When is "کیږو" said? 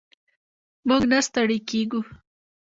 1.69-2.01